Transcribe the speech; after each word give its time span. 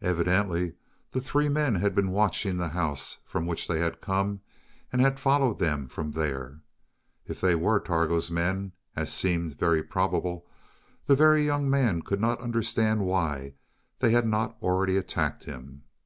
Evidently 0.00 0.76
the 1.10 1.20
three 1.20 1.50
men 1.50 1.74
had 1.74 1.94
been 1.94 2.10
watching 2.10 2.56
the 2.56 2.68
house 2.70 3.18
from 3.26 3.44
which 3.44 3.68
they 3.68 3.80
had 3.80 4.00
come 4.00 4.40
and 4.90 5.02
had 5.02 5.20
followed 5.20 5.58
them 5.58 5.86
from 5.88 6.12
there. 6.12 6.62
If 7.26 7.38
they 7.42 7.54
were 7.54 7.78
Targo's 7.78 8.30
men, 8.30 8.72
as 8.96 9.12
seemed 9.12 9.58
very 9.58 9.82
probable, 9.82 10.46
the 11.04 11.16
Very 11.16 11.44
Young 11.44 11.68
Man 11.68 12.00
could 12.00 12.18
not 12.18 12.40
understand 12.40 13.04
why 13.04 13.56
they 13.98 14.12
had 14.12 14.26
not 14.26 14.56
already 14.62 14.96
attacked 14.96 15.44
him. 15.44 15.82